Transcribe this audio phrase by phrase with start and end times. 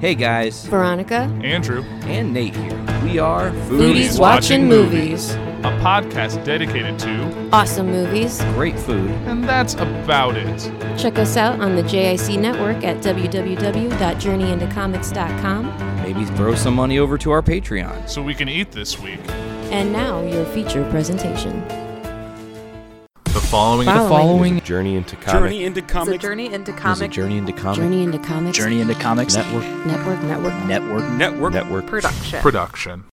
[0.00, 1.22] Hey guys, Veronica.
[1.42, 2.78] Andrew, and Nate here.
[3.02, 5.32] We are Foodies watching movies.
[5.34, 8.40] a podcast dedicated to, Awesome movies.
[8.54, 9.10] Great food.
[9.26, 10.72] and that's about it.
[10.96, 15.96] Check us out on the JIC network at www.journeyintocomics.com.
[16.02, 18.08] Maybe throw some money over to our Patreon.
[18.08, 19.18] So we can eat this week.
[19.72, 21.60] And now your feature presentation.
[23.48, 24.08] The following Following.
[24.10, 25.32] Following Journey into comics.
[25.32, 28.18] Journey into It's a comics journey into is a comic journey into comic Journey into
[28.18, 28.58] Comics.
[28.58, 30.64] Journey into comics network Network, network.
[30.66, 31.12] network.
[31.14, 31.52] network.
[31.54, 31.86] Network.
[31.86, 32.40] production.
[32.42, 33.04] production.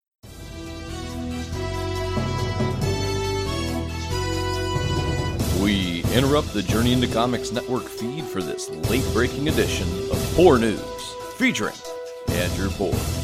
[5.62, 10.58] We interrupt the Journey into Comics Network feed for this late breaking edition of Poor
[10.58, 10.82] News,
[11.38, 11.76] featuring
[12.32, 13.23] Andrew Poor.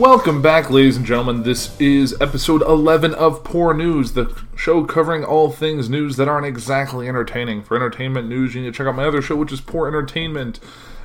[0.00, 1.42] Welcome back, ladies and gentlemen.
[1.42, 6.46] This is episode 11 of Poor News, the show covering all things news that aren't
[6.46, 7.62] exactly entertaining.
[7.62, 10.58] For entertainment news, you need to check out my other show, which is Poor Entertainment.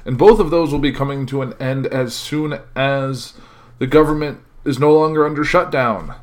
[0.06, 3.34] And both of those will be coming to an end as soon as
[3.80, 6.16] the government is no longer under shutdown.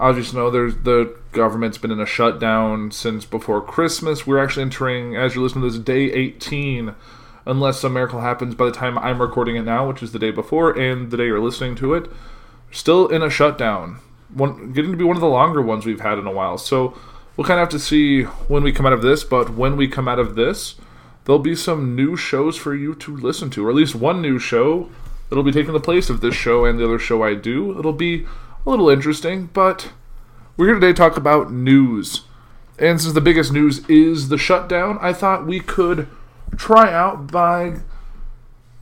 [0.00, 4.24] You just know, there's the government's been in a shutdown since before Christmas.
[4.24, 6.94] We're actually entering, as you're listening to this, day 18,
[7.46, 10.30] unless some miracle happens by the time I'm recording it now, which is the day
[10.30, 12.10] before, and the day you're listening to it.
[12.70, 14.00] Still in a shutdown.
[14.34, 16.58] One getting to be one of the longer ones we've had in a while.
[16.58, 16.98] So
[17.36, 19.86] we'll kind of have to see when we come out of this, but when we
[19.86, 20.74] come out of this,
[21.24, 24.38] there'll be some new shows for you to listen to, or at least one new
[24.38, 24.90] show
[25.28, 27.78] that'll be taking the place of this show and the other show I do.
[27.78, 28.26] It'll be
[28.64, 29.92] a little interesting, but
[30.56, 32.22] we're here today to talk about news.
[32.78, 36.08] And since the biggest news is the shutdown, I thought we could
[36.56, 37.80] try out by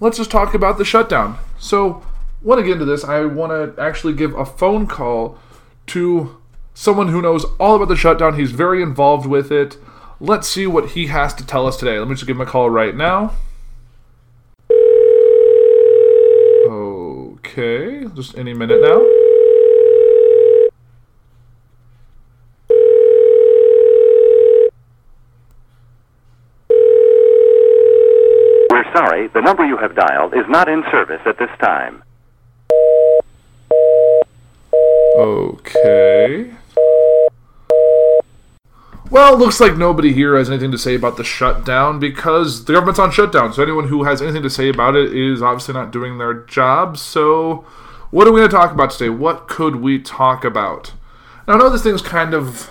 [0.01, 1.39] let's just talk about the shutdown.
[1.59, 2.03] So,
[2.43, 5.39] want to get into this, I want to actually give a phone call
[5.89, 6.37] to
[6.75, 8.39] someone who knows all about the shutdown.
[8.39, 9.79] He's very involved with it.
[10.21, 11.99] Let's see what he has to tell us today.
[11.99, 13.35] Let me just give him a call right now.
[16.67, 19.24] Okay, just any minute now.
[28.95, 32.03] Sorry, the number you have dialed is not in service at this time.
[35.17, 36.51] Okay.
[39.11, 42.99] Well, looks like nobody here has anything to say about the shutdown because the government's
[42.99, 43.53] on shutdown.
[43.53, 46.97] So anyone who has anything to say about it is obviously not doing their job.
[46.97, 47.65] So,
[48.11, 49.11] what are we going to talk about today?
[49.11, 50.93] What could we talk about?
[51.47, 52.71] Now, I know this thing's kind of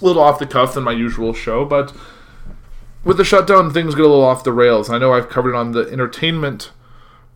[0.00, 1.92] a little off the cuff than my usual show, but
[3.04, 4.90] with the shutdown, things get a little off the rails.
[4.90, 6.72] I know I've covered it on the entertainment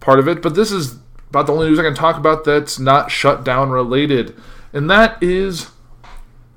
[0.01, 0.99] part of it, but this is
[1.31, 4.35] about the only news I can talk about that's not shutdown related,
[4.73, 5.71] and that is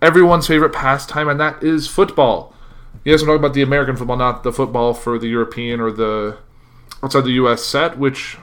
[0.02, 2.56] everyone's favorite pastime, and that is football.
[3.04, 6.38] Yes, I'm talking about the American football, not the football for the European or the
[7.04, 7.64] outside the U.S.
[7.64, 8.38] set, which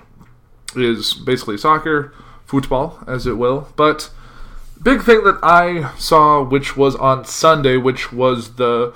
[0.75, 2.13] is basically soccer,
[2.45, 3.69] football, as it will.
[3.77, 4.11] But
[4.83, 8.93] big thing that I saw, which was on Sunday, which was the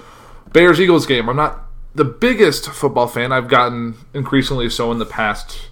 [0.53, 1.29] Bears Eagles game.
[1.29, 3.33] I'm not the biggest football fan.
[3.33, 5.71] I've gotten increasingly so in the past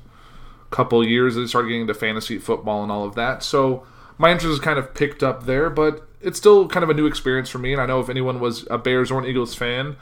[0.70, 1.36] couple years.
[1.36, 3.42] I started getting into fantasy football and all of that.
[3.42, 3.86] So
[4.18, 7.06] my interest has kind of picked up there, but it's still kind of a new
[7.06, 7.72] experience for me.
[7.72, 9.96] And I know if anyone was a Bears or an Eagles fan,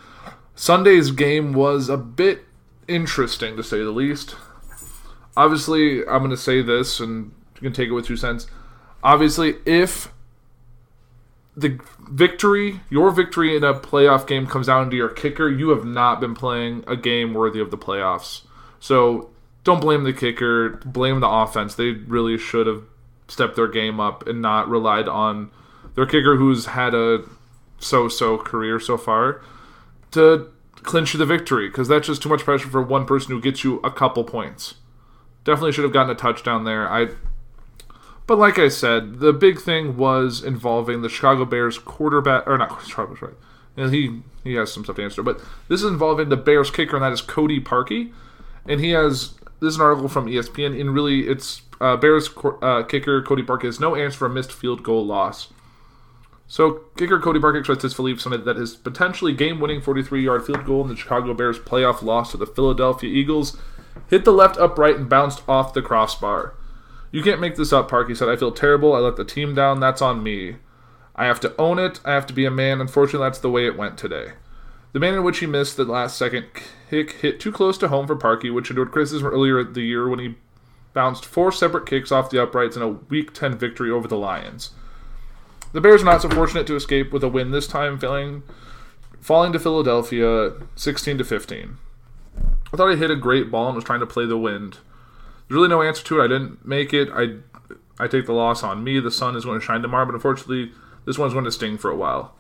[0.55, 2.45] Sunday's game was a bit
[2.89, 4.35] interesting to say the least.
[5.37, 8.49] Obviously, I'm going to say this, and you can take it with two cents.
[9.05, 10.13] Obviously, if
[11.59, 15.85] the victory, your victory in a playoff game comes down to your kicker, you have
[15.85, 18.43] not been playing a game worthy of the playoffs.
[18.79, 19.31] So
[19.65, 21.75] don't blame the kicker, blame the offense.
[21.75, 22.85] They really should have
[23.27, 25.51] stepped their game up and not relied on
[25.97, 27.25] their kicker, who's had a
[27.81, 29.43] so-so career so far,
[30.13, 31.69] to clinch the victory.
[31.69, 34.77] Because that's just too much pressure for one person who gets you a couple points.
[35.43, 36.89] Definitely should have gotten a touchdown there.
[36.89, 37.09] I
[38.29, 42.87] but like I said, the big thing was involving the Chicago Bears quarterback, or not
[42.87, 43.35] Chicago, right?
[43.77, 46.97] And he he has some stuff to answer, but this is involving the Bears kicker,
[46.97, 48.13] and that is Cody Parkey,
[48.67, 50.79] and he has this is an article from ESPN.
[50.79, 52.29] And really, it's uh, Bears
[52.63, 55.49] uh, kicker Cody Parkey has no answer for a missed field goal loss.
[56.47, 60.83] So kicker Cody Parkey expressed his belief Sunday that his potentially game-winning 43-yard field goal
[60.83, 63.59] in the Chicago Bears playoff loss to the Philadelphia Eagles
[64.09, 66.55] hit the left upright and bounced off the crossbar.
[67.11, 68.29] You can't make this up, Parkey said.
[68.29, 68.95] I feel terrible.
[68.95, 69.81] I let the team down.
[69.81, 70.57] That's on me.
[71.17, 72.01] I have to own it.
[72.05, 72.81] I have to be a man.
[72.81, 74.33] Unfortunately, that's the way it went today.
[74.93, 76.47] The manner in which he missed the last second
[76.89, 80.19] kick hit too close to home for Parkey, which endured criticism earlier the year when
[80.19, 80.37] he
[80.95, 84.71] bounced four separate kicks off the uprights in a Week 10 victory over the Lions.
[85.73, 88.43] The Bears were not so fortunate to escape with a win this time, failing,
[89.21, 91.77] falling to Philadelphia 16 to 15.
[92.73, 94.79] I thought he hit a great ball and was trying to play the wind.
[95.49, 96.25] Really no answer to it.
[96.25, 97.09] I didn't make it.
[97.13, 97.37] I
[97.99, 99.01] I take the loss on me.
[99.01, 100.73] The sun is going to shine tomorrow, but unfortunately,
[101.05, 102.35] this one's going to sting for a while.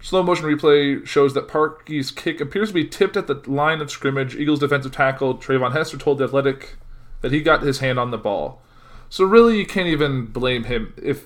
[0.00, 3.90] Slow motion replay shows that Parkey's kick appears to be tipped at the line of
[3.90, 4.34] scrimmage.
[4.34, 6.76] Eagles defensive tackle Treyvon Hester told the Athletic
[7.20, 8.60] that he got his hand on the ball.
[9.08, 11.24] So really, you can't even blame him if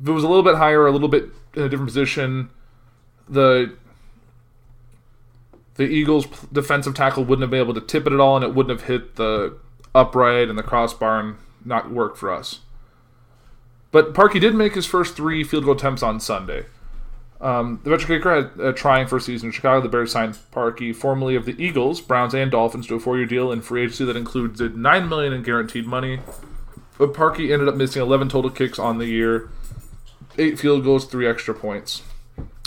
[0.00, 2.50] if it was a little bit higher, a little bit in a different position.
[3.28, 3.74] The
[5.76, 8.54] the Eagles' defensive tackle wouldn't have been able to tip it at all, and it
[8.54, 9.56] wouldn't have hit the
[9.96, 12.60] upright and the crossbar and not work for us.
[13.90, 16.66] But Parkey did make his first three field goal attempts on Sunday.
[17.40, 19.82] Um, the veteran kicker had a trying first season in Chicago.
[19.82, 23.52] The Bears signed Parkey, formerly of the Eagles, Browns, and Dolphins, to a four-year deal
[23.52, 26.20] in free agency that included nine million in guaranteed money.
[26.98, 29.50] But Parkey ended up missing 11 total kicks on the year,
[30.38, 32.02] eight field goals, three extra points.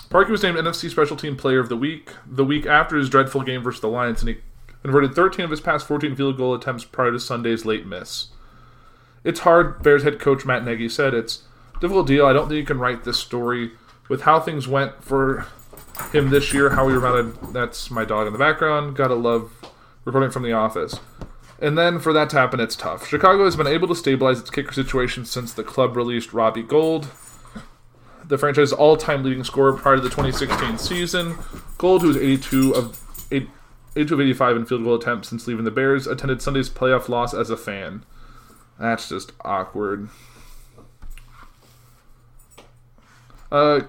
[0.09, 3.41] Parkey was named NFC Special Team Player of the Week the week after his dreadful
[3.41, 4.37] game versus the Lions, and he
[4.81, 8.27] converted 13 of his past 14 field goal attempts prior to Sunday's late miss.
[9.23, 11.13] It's hard, Bears head coach Matt Nagy said.
[11.13, 11.43] It's
[11.81, 12.25] difficult deal.
[12.25, 13.71] I don't think you can write this story
[14.07, 15.45] with how things went for
[16.13, 17.53] him this year, how he rebounded.
[17.53, 18.95] That's my dog in the background.
[18.95, 19.51] Gotta love
[20.05, 20.99] recording from the office.
[21.61, 23.07] And then for that to happen, it's tough.
[23.07, 27.09] Chicago has been able to stabilize its kicker situation since the club released Robbie Gould,
[28.25, 31.35] the franchise's all-time leading scorer prior to the 2016 season.
[31.77, 33.01] Gould, who was 82 of
[33.95, 37.09] 8, 82 of 85 in field goal attempts since leaving the Bears, attended Sunday's playoff
[37.09, 38.06] loss as a fan.
[38.80, 40.09] That's just awkward.
[43.51, 43.81] Uh,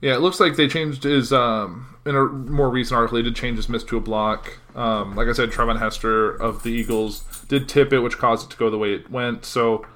[0.00, 1.32] yeah, it looks like they changed his.
[1.32, 4.58] Um, in a more recent article, they did change his miss to a block.
[4.74, 8.50] Um, like I said, Treyvon Hester of the Eagles did tip it, which caused it
[8.52, 9.44] to go the way it went.
[9.44, 9.86] So,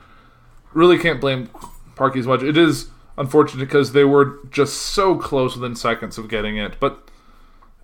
[0.72, 1.48] really can't blame
[1.96, 2.42] Parkey as much.
[2.42, 7.10] It is unfortunate because they were just so close within seconds of getting it, but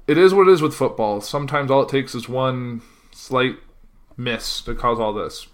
[0.06, 1.20] it is what it is with football.
[1.20, 2.82] Sometimes all it takes is one
[3.12, 3.56] slight
[4.16, 5.46] miss to cause all this.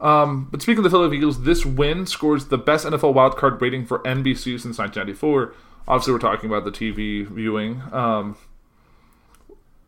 [0.00, 3.86] Um, but speaking of the Philadelphia Eagles, this win scores the best NFL wildcard rating
[3.86, 5.54] for NBC since 1994.
[5.86, 7.82] Obviously, we're talking about the TV viewing.
[7.92, 8.36] Um,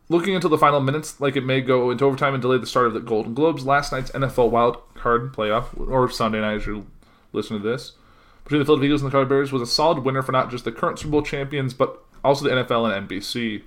[0.07, 2.87] looking into the final minutes, like it may go into overtime and delay the start
[2.87, 6.87] of the Golden Globes, last night's NFL wildcard playoff, or Sunday night as you
[7.33, 7.93] listen to this,
[8.45, 10.63] between the Philadelphia Eagles and the Chicago Bears was a solid winner for not just
[10.63, 13.63] the current Super Bowl champions, but also the NFL and NBC.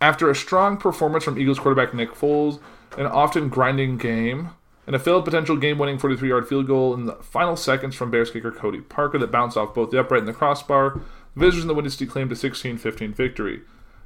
[0.00, 2.60] After a strong performance from Eagles quarterback Nick Foles,
[2.98, 4.50] an often grinding game,
[4.86, 8.10] and a failed potential game winning 43 yard field goal in the final seconds from
[8.10, 11.00] Bears kicker Cody Parker that bounced off both the upright and the crossbar,
[11.34, 13.62] the visitors in the Windy claimed a 16 15 victory.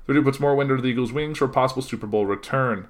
[0.07, 2.87] The victory puts more wind under the Eagles' wings for a possible Super Bowl return.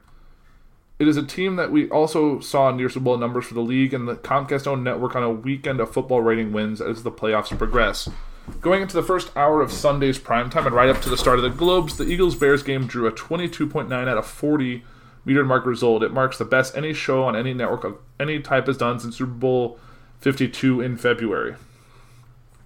[0.98, 3.92] It is a team that we also saw near Super Bowl numbers for the league
[3.92, 7.56] and the Comcast owned network on a weekend of football rating wins as the playoffs
[7.56, 8.08] progress.
[8.62, 11.42] Going into the first hour of Sunday's primetime and right up to the start of
[11.42, 14.84] the Globes, the Eagles Bears game drew a 22.9 out of 40
[15.26, 16.02] metered mark result.
[16.02, 19.18] It marks the best any show on any network of any type has done since
[19.18, 19.78] Super Bowl
[20.20, 21.56] 52 in February.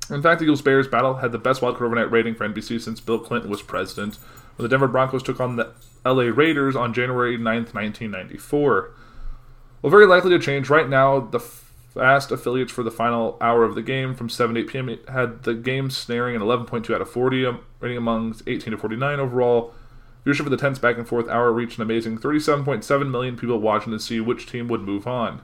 [0.08, 3.00] In fact, the Eagles Bears battle had the best wildcard overnight rating for NBC since
[3.00, 4.18] Bill Clinton was president,
[4.60, 5.72] when the Denver Broncos took on the
[6.04, 8.90] LA Raiders on January 9th, 1994.
[9.80, 10.68] Well, very likely to change.
[10.68, 14.60] Right now, the fast affiliates for the final hour of the game from 7 to
[14.60, 14.98] 8 p.m.
[15.08, 19.18] had the game snaring an 11.2 out of 40, um, rating among 18 to 49
[19.18, 19.72] overall.
[20.26, 23.92] Viewership of the tense back and forth hour reached an amazing 37.7 million people watching
[23.92, 25.40] to see which team would move on.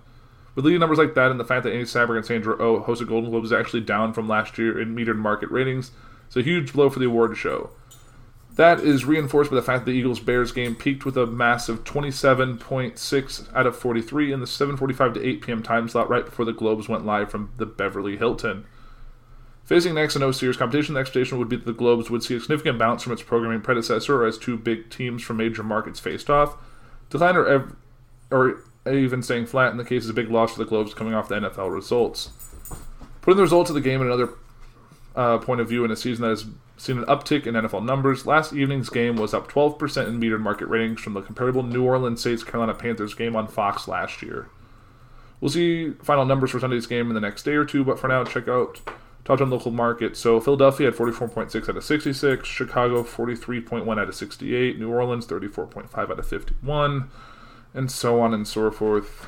[0.54, 3.08] With leading numbers like that and the fact that Andy Samberg and Sandra Oh hosted
[3.08, 5.90] Golden Globes is actually down from last year in metered market ratings,
[6.26, 7.70] it's a huge blow for the award show.
[8.56, 11.84] That is reinforced by the fact that the Eagles Bears game peaked with a massive
[11.84, 15.62] 27.6 out of 43 in the 7:45 to 8 p.m.
[15.62, 18.64] time slot right before the Globes went live from the Beverly Hilton.
[19.64, 22.34] Facing next in no serious competition, the expectation would be that the Globes would see
[22.34, 26.30] a significant bounce from its programming predecessor as two big teams from major markets faced
[26.30, 26.56] off.
[27.10, 27.76] Decline or, ev-
[28.30, 31.12] or even staying flat in the case is a big loss for the Globes coming
[31.12, 32.30] off the NFL results.
[33.20, 34.30] Putting the results of the game in another
[35.16, 36.46] uh, point of view in a season that has
[36.76, 40.66] seen an uptick in NFL numbers, last evening's game was up 12% in metered market
[40.66, 44.48] ratings from the comparable New Orleans Saints Carolina Panthers game on Fox last year.
[45.40, 48.08] We'll see final numbers for Sunday's game in the next day or two, but for
[48.08, 48.80] now, check out
[49.24, 50.16] top 10 local market.
[50.16, 55.98] So Philadelphia had 44.6 out of 66, Chicago 43.1 out of 68, New Orleans 34.5
[55.98, 57.10] out of 51,
[57.74, 59.26] and so on and so forth.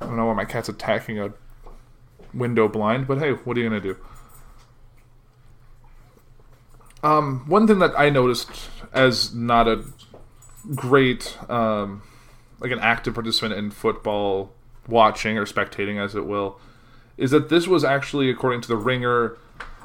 [0.00, 1.32] I don't know why my cat's attacking a
[2.32, 3.96] window blind, but hey, what are you gonna do?
[7.02, 8.50] Um, one thing that I noticed
[8.92, 9.84] as not a
[10.74, 12.02] great, um,
[12.60, 14.52] like an active participant in football
[14.88, 16.58] watching or spectating, as it will,
[17.16, 19.36] is that this was actually, according to the Ringer,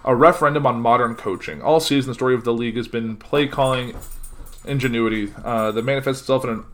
[0.05, 1.62] a referendum on modern coaching.
[1.62, 3.96] All season, the story of the league has been play calling
[4.65, 6.65] ingenuity uh, that manifests itself in an,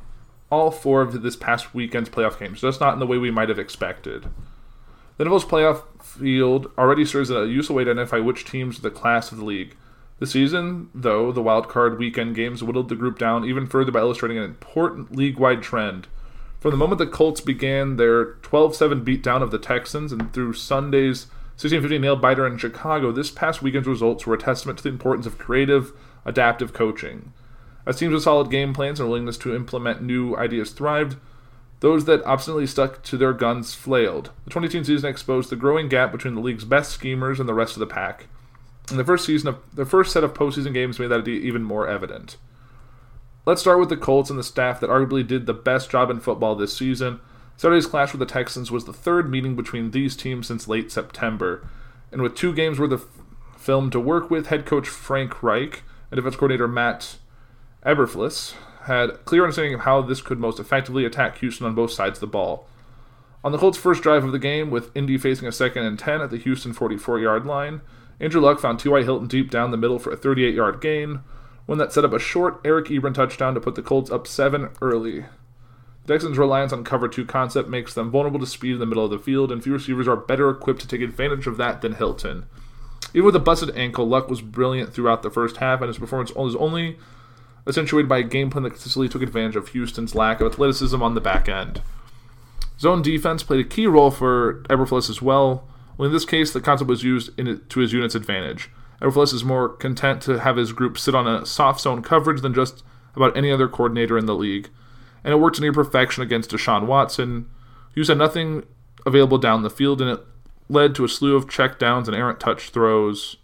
[0.52, 3.50] all four of this past weekend's playoff games, just not in the way we might
[3.50, 4.28] have expected.
[5.18, 8.84] The Devils' playoff field already serves as a useful way to identify which teams are
[8.84, 9.76] the class of the league.
[10.20, 14.00] This season, though, the wild card weekend games whittled the group down even further by
[14.00, 16.08] illustrating an important league wide trend.
[16.60, 20.54] From the moment the Colts began their 12 7 beatdown of the Texans and through
[20.54, 24.84] Sunday's 16 15 nail biter in Chicago, this past weekend's results were a testament to
[24.84, 25.94] the importance of creative,
[26.26, 27.32] adaptive coaching.
[27.86, 31.16] As teams with solid game plans and willingness to implement new ideas thrived,
[31.80, 34.32] those that obstinately stuck to their guns flailed.
[34.44, 37.78] The 2018 season exposed the growing gap between the league's best schemers and the rest
[37.78, 38.28] of the pack.
[38.90, 41.88] And the first season of the first set of postseason games made that even more
[41.88, 42.38] evident.
[43.46, 46.20] Let's start with the Colts and the staff that arguably did the best job in
[46.20, 47.20] football this season.
[47.58, 51.68] Saturday's clash with the Texans was the third meeting between these teams since late September.
[52.12, 53.06] And with two games worth of
[53.58, 57.18] film to work with, head coach Frank Reich and defense coordinator Matt
[57.86, 58.54] Eberflus
[58.84, 62.22] had clear understanding of how this could most effectively attack Houston on both sides of
[62.22, 62.68] the ball.
[63.44, 66.22] On the Colts' first drive of the game, with Indy facing a second and 10
[66.22, 67.82] at the Houston 44 yard line,
[68.20, 69.04] Andrew Luck found T.Y.
[69.04, 71.22] Hilton deep down the middle for a 38 yard gain,
[71.66, 74.70] one that set up a short Eric Ebron touchdown to put the Colts up 7
[74.82, 75.26] early.
[76.06, 79.06] The Texans' reliance on cover 2 concept makes them vulnerable to speed in the middle
[79.06, 81.94] of the field, and few receivers are better equipped to take advantage of that than
[81.94, 82.46] Hilton.
[83.14, 86.34] Even with a busted ankle, Luck was brilliant throughout the first half, and his performance
[86.34, 86.98] was only
[87.68, 91.14] accentuated by a game plan that consistently took advantage of Houston's lack of athleticism on
[91.14, 91.82] the back end.
[92.80, 95.68] Zone defense played a key role for Eberflus as well.
[96.00, 98.72] Well, in this case, the concept was used it, to his unit's advantage.
[99.02, 102.54] Eberflus is more content to have his group sit on a soft zone coverage than
[102.54, 102.84] just
[103.18, 104.70] about any other coordinator in the league.
[105.26, 107.50] And it worked near perfection against Deshaun Watson,
[107.96, 108.66] who had nothing
[109.06, 110.26] available down the field, and it
[110.70, 113.36] led to a slew of check downs and errant touch throws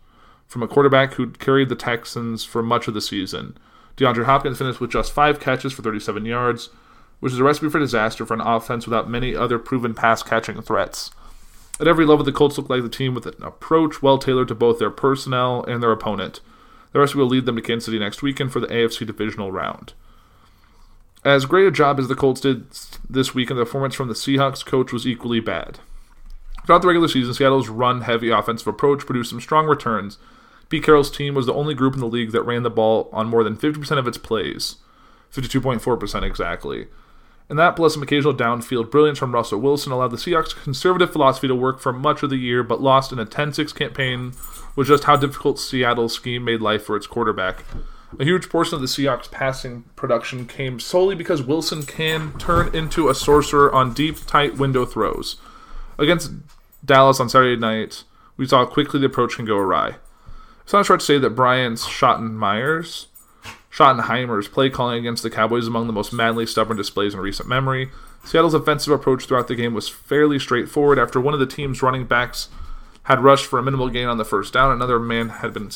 [0.47, 3.57] from a quarterback who carried the Texans for much of the season.
[3.97, 6.69] DeAndre Hopkins finished with just five catches for 37 yards,
[7.19, 10.61] which is a recipe for disaster for an offense without many other proven pass catching
[10.61, 11.11] threats.
[11.79, 14.55] At every level, the Colts look like the team with an approach well tailored to
[14.55, 16.39] both their personnel and their opponent.
[16.93, 19.93] The rest will lead them to Kansas City next weekend for the AFC divisional round.
[21.25, 22.71] As great a job as the Colts did
[23.09, 25.79] this weekend, the performance from the Seahawks coach was equally bad.
[26.65, 30.17] Throughout the regular season, Seattle's run heavy offensive approach produced some strong returns.
[30.69, 33.27] Pete Carroll's team was the only group in the league that ran the ball on
[33.27, 34.77] more than 50% of its plays,
[35.33, 36.87] 52.4% exactly.
[37.49, 41.47] And that, plus some occasional downfield brilliance from Russell Wilson, allowed the Seahawks' conservative philosophy
[41.47, 44.33] to work for much of the year, but lost in a 10 6 campaign
[44.75, 47.63] with just how difficult Seattle's scheme made life for its quarterback.
[48.19, 53.09] A huge portion of the Seahawks' passing production came solely because Wilson can turn into
[53.09, 55.35] a sorcerer on deep, tight window throws.
[55.99, 56.31] Against
[56.83, 58.03] Dallas on Saturday night,
[58.37, 59.95] we saw how quickly the approach can go awry.
[60.63, 63.07] It's not short to say that Brian Schottenmeyer's
[63.75, 67.49] Schottenheimer's play calling against the Cowboys is among the most madly stubborn displays in recent
[67.49, 67.89] memory.
[68.23, 70.97] Seattle's offensive approach throughout the game was fairly straightforward.
[70.97, 72.47] After one of the team's running backs
[73.03, 75.69] had rushed for a minimal gain on the first down, another man had been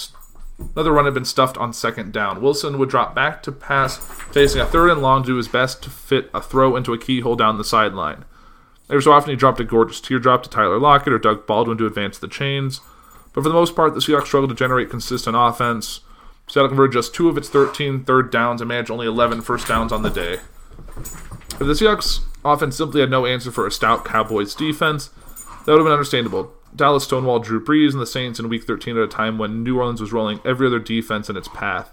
[0.75, 2.41] another run had been stuffed on second down.
[2.41, 5.89] Wilson would drop back to pass, facing a third and long, do his best to
[5.89, 8.23] fit a throw into a keyhole down the sideline.
[8.89, 11.85] Every so often he dropped a gorgeous teardrop to Tyler Lockett or Doug Baldwin to
[11.85, 12.79] advance the chains.
[13.33, 15.99] But for the most part, the Seahawks struggled to generate consistent offense.
[16.49, 19.91] Seattle converted just two of its 13 third downs and managed only 11 first downs
[19.91, 20.39] on the day.
[20.97, 25.09] If the Seahawks offense simply had no answer for a stout Cowboys defense,
[25.65, 26.51] that would have been understandable.
[26.75, 29.77] Dallas Stonewall Drew Brees and the Saints in Week 13 at a time when New
[29.77, 31.91] Orleans was rolling every other defense in its path.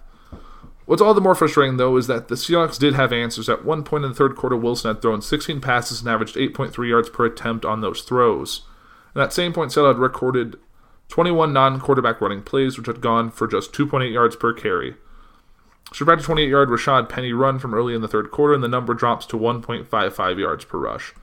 [0.87, 3.49] What's all the more frustrating, though, is that the Seahawks did have answers.
[3.49, 6.89] At one point in the third quarter, Wilson had thrown 16 passes and averaged 8.3
[6.89, 8.63] yards per attempt on those throws.
[9.09, 10.57] At that same point, Seattle had recorded
[11.09, 14.97] 21 non quarterback running plays, which had gone for just 2.8 yards per carry.
[15.93, 18.69] Survived a 28 yard Rashad Penny run from early in the third quarter, and the
[18.69, 21.15] number drops to 1.55 yards per rush.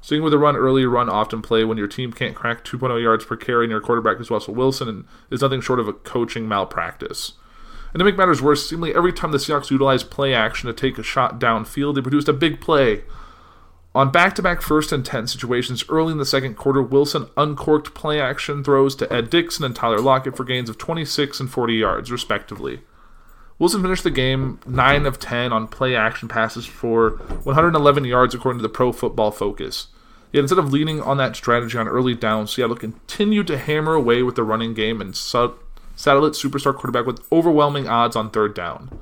[0.00, 3.24] Seeing with a run early, run often play when your team can't crack 2.0 yards
[3.24, 6.46] per carry and your quarterback is Russell Wilson and is nothing short of a coaching
[6.46, 7.32] malpractice.
[7.92, 10.98] And to make matters worse, seemingly every time the Seahawks utilized play action to take
[10.98, 13.02] a shot downfield, they produced a big play.
[13.94, 17.94] On back to back first and 10 situations early in the second quarter, Wilson uncorked
[17.94, 21.74] play action throws to Ed Dickson and Tyler Lockett for gains of 26 and 40
[21.74, 22.82] yards, respectively.
[23.58, 27.10] Wilson finished the game 9 of 10 on play action passes for
[27.42, 29.88] 111 yards, according to the Pro Football Focus.
[30.32, 34.22] Yet instead of leaning on that strategy on early downs, Seattle continued to hammer away
[34.22, 35.56] with the running game and saddle
[36.26, 39.00] its superstar quarterback with overwhelming odds on third down.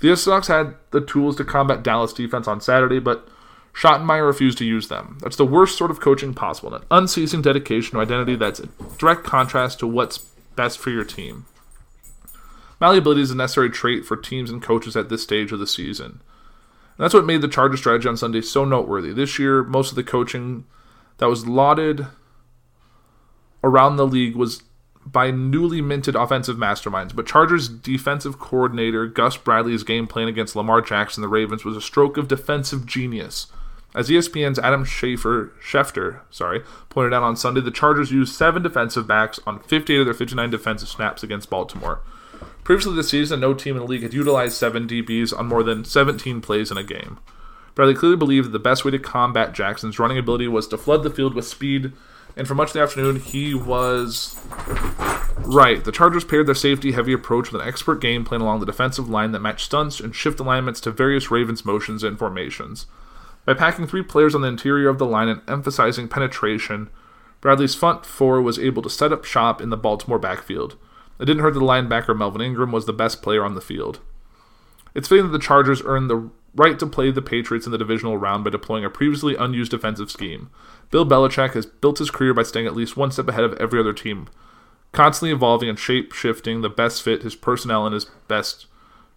[0.00, 3.28] The Seahawks had the tools to combat Dallas defense on Saturday, but
[3.78, 5.18] Schottenheimer refused to use them.
[5.20, 8.68] That's the worst sort of coaching possible, an unceasing dedication to identity that's a
[8.98, 10.18] direct contrast to what's
[10.56, 11.46] best for your team.
[12.80, 16.06] Malleability is a necessary trait for teams and coaches at this stage of the season.
[16.10, 19.12] And that's what made the Chargers strategy on Sunday so noteworthy.
[19.12, 20.64] This year, most of the coaching
[21.18, 22.08] that was lauded
[23.62, 24.64] around the league was
[25.06, 30.80] by newly minted offensive masterminds, but Chargers defensive coordinator Gus Bradley's game plan against Lamar
[30.80, 33.46] Jackson and the Ravens was a stroke of defensive genius.
[33.94, 39.06] As ESPN's Adam Schaefer, Schefter sorry, pointed out on Sunday, the Chargers used seven defensive
[39.06, 42.00] backs on 58 of their 59 defensive snaps against Baltimore.
[42.64, 45.84] Previously this season, no team in the league had utilized seven DBs on more than
[45.84, 47.18] 17 plays in a game.
[47.74, 51.02] Bradley clearly believed that the best way to combat Jackson's running ability was to flood
[51.02, 51.92] the field with speed,
[52.36, 54.38] and for much of the afternoon, he was
[55.38, 55.82] right.
[55.82, 59.08] The Chargers paired their safety heavy approach with an expert game plan along the defensive
[59.08, 62.86] line that matched stunts and shift alignments to various Ravens motions and formations.
[63.48, 66.90] By packing three players on the interior of the line and emphasizing penetration,
[67.40, 70.76] Bradley's front four was able to set up shop in the Baltimore backfield.
[71.18, 74.00] It didn't hurt that the linebacker Melvin Ingram was the best player on the field.
[74.94, 78.18] It's fitting that the Chargers earned the right to play the Patriots in the divisional
[78.18, 80.50] round by deploying a previously unused defensive scheme.
[80.90, 83.80] Bill Belichick has built his career by staying at least one step ahead of every
[83.80, 84.28] other team,
[84.92, 88.66] constantly evolving and shape shifting the best fit his personnel and his best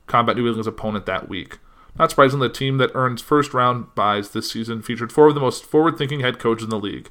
[0.08, 1.58] combat New England's opponent that week.
[2.00, 5.42] Not surprisingly, the team that earns first round byes this season featured four of the
[5.42, 7.10] most forward thinking head coaches in the league.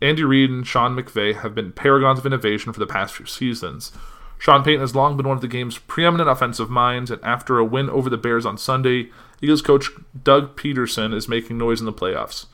[0.00, 3.92] Andy Reid and Sean McVay have been paragons of innovation for the past few seasons.
[4.38, 7.64] Sean Payton has long been one of the game's preeminent offensive minds, and after a
[7.64, 9.10] win over the Bears on Sunday,
[9.42, 9.90] Eagles coach
[10.24, 12.46] Doug Pederson is making noise in the playoffs.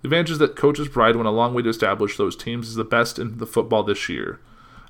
[0.00, 2.74] The advantage is that coaches' pride went a long way to establish those teams as
[2.76, 4.40] the best in the football this year.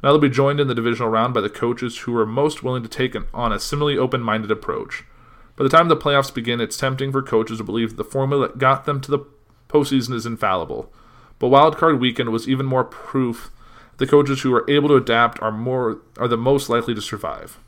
[0.02, 2.84] Now they'll be joined in the divisional round by the coaches who are most willing
[2.84, 5.02] to take an, on a similarly open minded approach.
[5.56, 8.48] By the time the playoffs begin, it's tempting for coaches to believe that the formula
[8.48, 9.26] that got them to the
[9.68, 10.92] postseason is infallible.
[11.38, 13.50] But wildcard weekend was even more proof
[13.98, 17.58] the coaches who are able to adapt are more are the most likely to survive.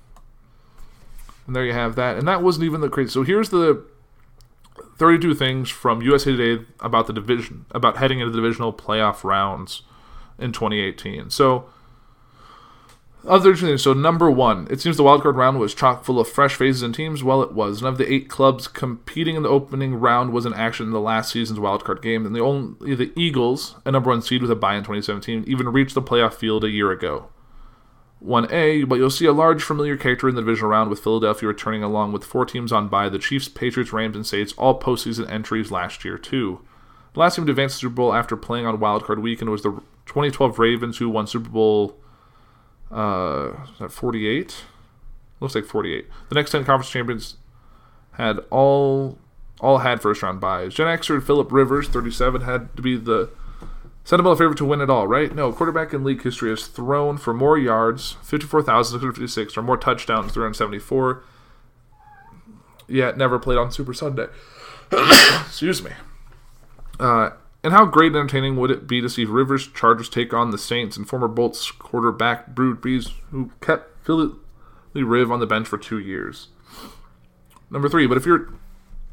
[1.47, 2.17] And there you have that.
[2.19, 3.11] And that wasn't even the crazy.
[3.11, 3.85] So here's the
[4.99, 9.83] 32 things from USA Today about the division, about heading into the divisional playoff rounds
[10.39, 11.31] in 2018.
[11.31, 11.69] So
[13.27, 13.83] other things.
[13.83, 16.95] So number one, it seems the wildcard round was chock full of fresh faces and
[16.95, 17.23] teams.
[17.23, 17.83] Well, it was.
[17.83, 21.01] None of the eight clubs competing in the opening round was in action in the
[21.01, 24.57] last season's wildcard game, and the only the Eagles, a number one seed with a
[24.57, 27.29] bye in 2017, even reached the playoff field a year ago.
[28.25, 31.83] 1A, but you'll see a large familiar character in the divisional round with Philadelphia returning
[31.83, 35.71] along with four teams on bye the Chiefs, Patriots, Rams, and Saints, all postseason entries
[35.71, 36.61] last year, too.
[37.13, 39.63] The last team to advance the Super Bowl after playing on Wild wildcard weekend was
[39.63, 39.71] the
[40.07, 41.99] 2012 Ravens, who won Super Bowl
[42.91, 44.65] uh, that 48?
[45.41, 46.07] Looks like 48.
[46.29, 47.37] The next 10 conference champions
[48.13, 49.19] had all
[49.61, 50.75] all had first round byes.
[50.75, 53.31] Gen Xer and Philip Rivers, 37, had to be the
[54.05, 55.35] sentimental favorite to win it all, right?
[55.35, 61.25] No, quarterback in league history has thrown for more yards, 54,656, or more touchdowns, 374,
[62.87, 64.27] yet never played on Super Sunday.
[64.93, 65.93] Excuse me.
[67.01, 67.31] Uh,
[67.67, 70.57] and how great and entertaining would it be to see Rivers Chargers take on the
[70.57, 74.31] Saints and former Bolts quarterback Drew Brees, who kept Philly
[74.95, 76.47] Riv on the bench for two years?
[77.69, 78.55] Number three, but if you're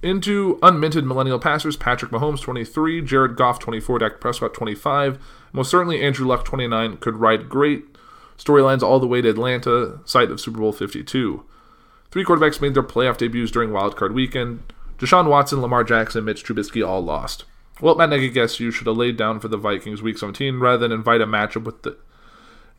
[0.03, 5.17] into unminted millennial passers, Patrick Mahomes 23, Jared Goff 24, Dak Prescott 25,
[5.51, 7.85] most certainly Andrew Luck 29 could ride great
[8.37, 11.43] storylines all the way to Atlanta, site of Super Bowl 52.
[12.11, 14.61] Three quarterbacks made their playoff debuts during wildcard weekend.
[14.99, 17.45] Deshaun Watson, Lamar Jackson, Mitch Trubisky all lost.
[17.83, 20.77] Well, Matt Nagy guess you should have laid down for the Vikings week 17 rather
[20.77, 21.97] than invite a matchup with the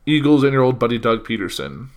[0.07, 1.89] Eagles and your old buddy Doug Pederson.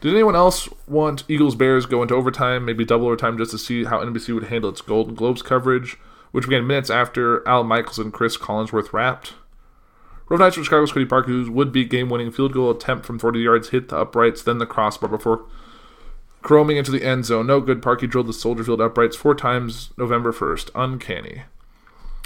[0.00, 3.84] Did anyone else want Eagles Bears go into overtime, maybe double overtime, just to see
[3.84, 5.98] how NBC would handle its Golden Globes coverage,
[6.32, 9.34] which began minutes after Al Michaels and Chris Collinsworth wrapped?
[10.30, 13.18] Road Knights for Chicago's Cody Park, whose would be game winning field goal attempt from
[13.18, 15.44] 40 yards, hit the uprights, then the crossbar before
[16.42, 17.48] chroming into the end zone.
[17.48, 17.82] No good.
[17.82, 20.70] Parkey drilled the Soldier Field uprights four times November 1st.
[20.74, 21.42] Uncanny.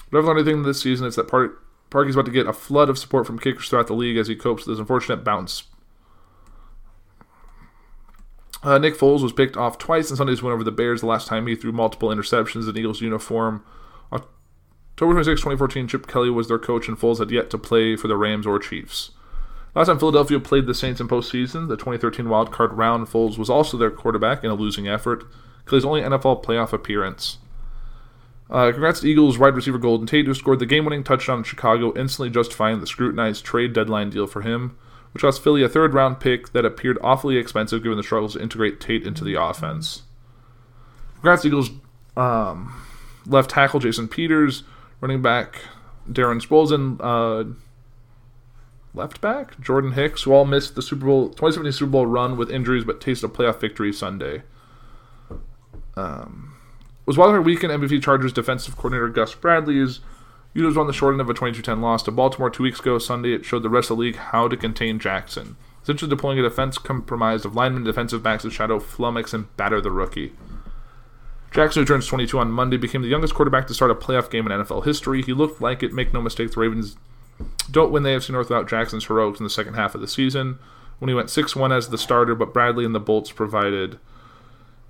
[0.08, 2.88] If I've learned anything this season, it's that Park, Parkey's about to get a flood
[2.88, 5.64] of support from kickers throughout the league as he copes with his unfortunate bounce.
[8.62, 11.28] Uh, Nick Foles was picked off twice in Sunday's win over the Bears the last
[11.28, 13.62] time he threw multiple interceptions in Eagles uniform.
[14.10, 18.08] October 26, 2014, Chip Kelly was their coach, and Foles had yet to play for
[18.08, 19.12] the Rams or Chiefs.
[19.74, 23.48] Last time Philadelphia played the Saints in postseason, the 2013 wild card round, Foles was
[23.48, 25.24] also their quarterback in a losing effort.
[25.66, 27.38] Kelly's only NFL playoff appearance.
[28.50, 31.44] Uh, congrats to Eagles wide receiver Golden Tate, who scored the game winning touchdown in
[31.44, 34.76] Chicago, instantly justifying the scrutinized trade deadline deal for him,
[35.12, 38.42] which cost Philly a third round pick that appeared awfully expensive given the struggles to
[38.42, 40.02] integrate Tate into the offense.
[41.16, 41.70] Congrats to Eagles
[42.16, 42.80] um,
[43.26, 44.62] left tackle Jason Peters,
[45.00, 45.60] running back
[46.10, 47.44] Darren Sproles, and uh,
[48.94, 52.50] left back, Jordan Hicks, who all missed the Super Bowl 2017 Super Bowl run with
[52.50, 54.42] injuries, but tasted a playoff victory Sunday.
[55.96, 56.57] Um,
[57.08, 60.00] was Wildcard Weekend MVP Chargers defensive coordinator Gus Bradley is
[60.52, 62.98] used on the short end of a 22-10 loss to Baltimore two weeks ago.
[62.98, 66.42] Sunday, it showed the rest of the league how to contain Jackson, essentially deploying a
[66.42, 70.34] defense comprised of linemen defensive backs to shadow, flummox, and batter the rookie.
[71.50, 74.46] Jackson, who turns 22 on Monday, became the youngest quarterback to start a playoff game
[74.46, 75.22] in NFL history.
[75.22, 75.94] He looked like it.
[75.94, 76.98] Make no mistake, the Ravens
[77.70, 80.58] don't win the AFC North without Jackson's heroics in the second half of the season
[80.98, 83.98] when he went 6 1 as the starter, but Bradley and the Bolts provided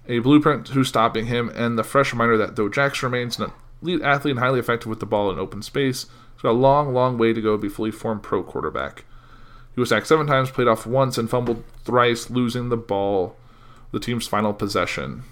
[0.09, 4.03] a blueprint to stopping him and the fresh reminder that though Jackson remains an elite
[4.03, 7.19] athlete and highly effective with the ball in open space, he's got a long, long
[7.19, 9.05] way to go to be fully formed pro quarterback.
[9.75, 13.37] He was sacked seven times, played off once, and fumbled thrice, losing the ball
[13.93, 15.23] the team's final possession.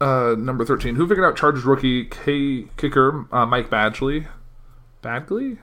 [0.00, 0.96] Uh, number 13.
[0.96, 4.26] Who figured out Chargers rookie K kicker uh, Mike Badgley?
[5.02, 5.58] Badgley?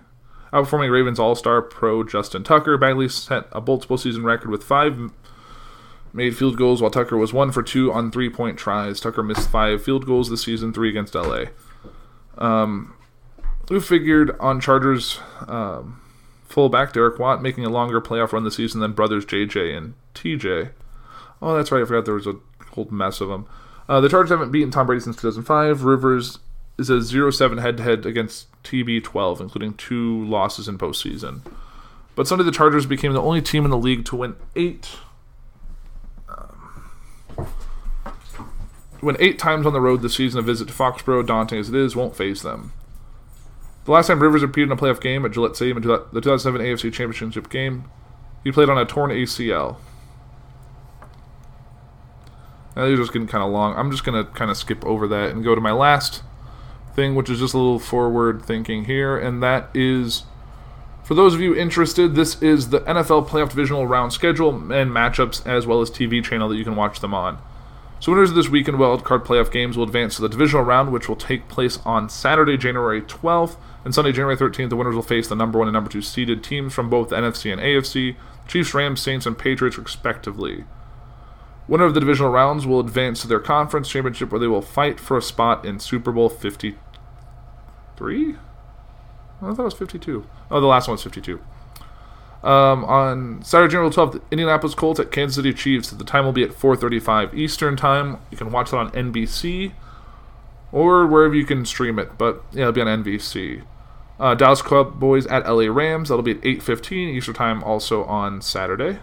[0.53, 2.77] Outperforming Ravens All Star pro Justin Tucker.
[2.77, 5.11] Bagley set a Bolts postseason record with five
[6.13, 8.99] made field goals, while Tucker was one for two on three point tries.
[8.99, 11.45] Tucker missed five field goals this season, three against LA.
[12.37, 12.95] Um,
[13.69, 16.01] who figured on Chargers um,
[16.45, 20.71] fullback Derek Watt making a longer playoff run this season than brothers JJ and TJ?
[21.41, 21.81] Oh, that's right.
[21.81, 22.35] I forgot there was a
[22.71, 23.47] whole mess of them.
[23.87, 25.83] Uh, the Chargers haven't beaten Tom Brady since 2005.
[25.83, 26.39] Rivers
[26.79, 31.41] is a 0 7 head to head against TB12, including two losses in postseason.
[32.15, 34.89] But Sunday, the Chargers became the only team in the league to win eight.
[36.27, 37.47] Um,
[39.01, 40.39] win eight times on the road this season.
[40.39, 42.73] A visit to Foxborough, daunting as it is, won't faze them.
[43.85, 46.61] The last time Rivers appeared in a playoff game at Gillette Stadium in the 2007
[46.61, 47.89] AFC Championship game,
[48.43, 49.77] he played on a torn ACL.
[52.75, 53.75] Now these are just getting kind of long.
[53.75, 56.21] I'm just going to kind of skip over that and go to my last
[56.95, 60.23] thing, which is just a little forward thinking here, and that is
[61.09, 65.43] for those of you interested, this is the NFL playoff divisional round schedule and matchups,
[65.43, 67.39] as well as TV channel that you can watch them on.
[67.99, 71.09] So, winners of this weekend wildcard playoff games will advance to the divisional round, which
[71.09, 74.69] will take place on Saturday, January 12th, and Sunday, January 13th.
[74.69, 77.15] The winners will face the number one and number two seeded teams from both the
[77.15, 78.15] NFC and AFC
[78.47, 80.65] Chiefs, Rams, Saints, and Patriots, respectively.
[81.69, 84.99] Winner of the divisional rounds will advance to their conference championship where they will fight
[84.99, 86.75] for a spot in Super Bowl 53?
[89.39, 90.25] I thought it was 52.
[90.49, 91.39] Oh, the last one was 52.
[92.41, 95.91] Um, on Saturday, January 12th, Indianapolis Colts at Kansas City Chiefs.
[95.91, 98.17] The time will be at 4:35 Eastern Time.
[98.31, 99.73] You can watch it on NBC
[100.71, 103.61] or wherever you can stream it, but yeah, it'll be on NBC.
[104.19, 106.09] Uh, Dallas Cowboys at LA Rams.
[106.09, 108.99] That'll be at 8:15 Eastern Time, also on Saturday,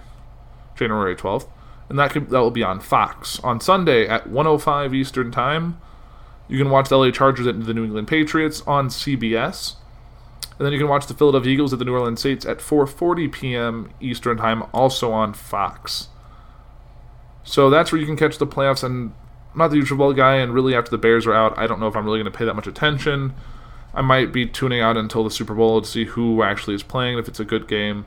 [0.75, 1.47] January 12th
[1.89, 5.81] and that could, that will be on Fox on Sunday at 1:05 Eastern Time.
[6.49, 9.77] You can watch the LA Chargers at the New England Patriots on CBS.
[10.59, 13.31] And then you can watch the Philadelphia Eagles at the New Orleans Saints at 4:40
[13.33, 13.91] p.m.
[14.01, 16.09] Eastern Time also on Fox.
[17.45, 19.13] So that's where you can catch the playoffs and
[19.53, 21.79] I'm not the usual Bowl guy and really after the Bears are out, I don't
[21.79, 23.35] know if I'm really going to pay that much attention.
[23.95, 27.19] I might be tuning out until the Super Bowl to see who actually is playing
[27.19, 28.05] if it's a good game.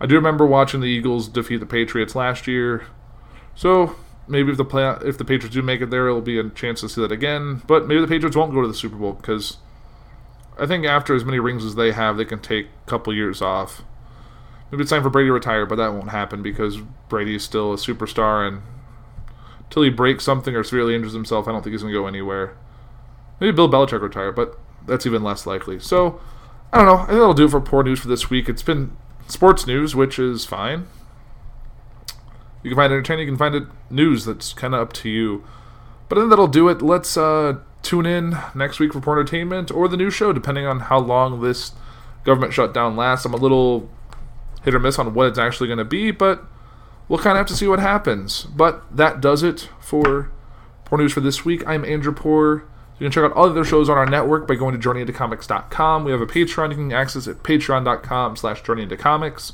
[0.00, 2.84] I do remember watching the Eagles defeat the Patriots last year.
[3.54, 6.48] So maybe if the play if the Patriots do make it there, it'll be a
[6.50, 7.62] chance to see that again.
[7.66, 9.58] But maybe the Patriots won't go to the Super Bowl because
[10.58, 13.42] I think after as many rings as they have, they can take a couple years
[13.42, 13.82] off.
[14.70, 17.72] Maybe it's time for Brady to retire, but that won't happen because Brady is still
[17.72, 18.62] a superstar, and
[19.60, 22.56] until he breaks something or severely injures himself, I don't think he's gonna go anywhere.
[23.40, 25.78] Maybe Bill Belichick retire, but that's even less likely.
[25.80, 26.20] So
[26.72, 26.94] I don't know.
[26.94, 28.48] I think that'll do it for poor news for this week.
[28.48, 30.86] It's been sports news, which is fine.
[32.64, 33.26] You can find it entertaining.
[33.26, 34.24] You can find it news.
[34.24, 35.44] That's kind of up to you.
[36.08, 36.82] But I think that'll do it.
[36.82, 40.80] Let's uh, tune in next week for Poor Entertainment or the new show, depending on
[40.80, 41.72] how long this
[42.24, 43.26] government shutdown lasts.
[43.26, 43.90] I'm a little
[44.64, 46.42] hit or miss on what it's actually going to be, but
[47.06, 48.44] we'll kind of have to see what happens.
[48.44, 50.30] But that does it for
[50.86, 51.66] Poor News for this week.
[51.66, 52.64] I'm Andrew Poor.
[52.98, 56.04] You can check out all other shows on our network by going to journeyintocomics.com.
[56.04, 59.52] We have a Patreon you can access at patreon.com slash journeyintocomics.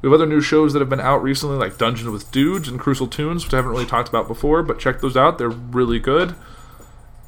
[0.00, 2.78] We have other new shows that have been out recently, like Dungeon with Dudes and
[2.78, 5.38] Crucial Tunes, which I haven't really talked about before, but check those out.
[5.38, 6.36] They're really good.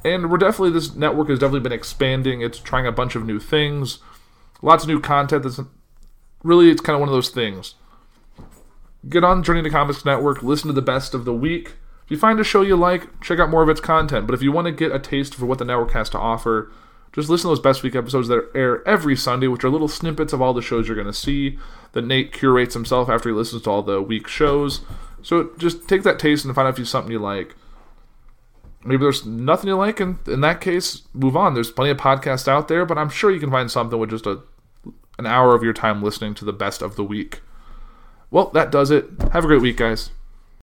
[0.05, 2.41] And we're definitely, this network has definitely been expanding.
[2.41, 3.99] It's trying a bunch of new things,
[4.61, 5.43] lots of new content.
[5.43, 5.59] That's
[6.43, 7.75] really, it's kind of one of those things.
[9.09, 11.73] Get on Journey to Comics Network, listen to the best of the week.
[12.05, 14.27] If you find a show you like, check out more of its content.
[14.27, 16.71] But if you want to get a taste for what the network has to offer,
[17.13, 20.33] just listen to those best week episodes that air every Sunday, which are little snippets
[20.33, 21.57] of all the shows you're going to see
[21.91, 24.81] that Nate curates himself after he listens to all the week shows.
[25.21, 27.55] So just take that taste and find out if it's something you like.
[28.83, 31.53] maybe there's nothing you like, and in that case, move on.
[31.53, 34.25] There's plenty of podcasts out there, but I'm sure you can find something with just
[34.25, 34.41] a
[35.19, 37.41] an hour of your time listening to the best of the week.
[38.31, 39.05] Well, that does it.
[39.33, 40.09] Have a great week, guys.